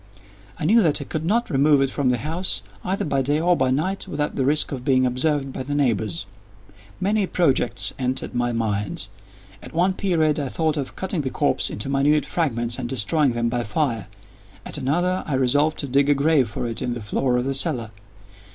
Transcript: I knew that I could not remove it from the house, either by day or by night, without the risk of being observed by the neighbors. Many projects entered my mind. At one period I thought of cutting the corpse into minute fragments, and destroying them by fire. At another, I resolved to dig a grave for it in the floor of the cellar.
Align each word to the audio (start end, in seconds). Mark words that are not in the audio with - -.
I 0.57 0.65
knew 0.65 0.81
that 0.81 0.99
I 0.99 1.03
could 1.03 1.25
not 1.25 1.51
remove 1.51 1.79
it 1.79 1.91
from 1.91 2.09
the 2.09 2.17
house, 2.17 2.63
either 2.83 3.05
by 3.05 3.21
day 3.21 3.39
or 3.39 3.55
by 3.55 3.69
night, 3.69 4.07
without 4.07 4.35
the 4.35 4.45
risk 4.45 4.71
of 4.71 4.83
being 4.83 5.05
observed 5.05 5.53
by 5.53 5.61
the 5.61 5.75
neighbors. 5.75 6.25
Many 6.99 7.27
projects 7.27 7.93
entered 7.99 8.33
my 8.33 8.51
mind. 8.51 9.07
At 9.61 9.73
one 9.75 9.93
period 9.93 10.39
I 10.39 10.49
thought 10.49 10.75
of 10.75 10.95
cutting 10.95 11.21
the 11.21 11.29
corpse 11.29 11.69
into 11.69 11.87
minute 11.87 12.25
fragments, 12.25 12.79
and 12.79 12.89
destroying 12.89 13.33
them 13.33 13.47
by 13.47 13.63
fire. 13.63 14.07
At 14.65 14.79
another, 14.79 15.21
I 15.27 15.35
resolved 15.35 15.77
to 15.81 15.87
dig 15.87 16.09
a 16.09 16.15
grave 16.15 16.49
for 16.49 16.65
it 16.65 16.81
in 16.81 16.93
the 16.93 17.01
floor 17.03 17.37
of 17.37 17.45
the 17.45 17.53
cellar. 17.53 17.91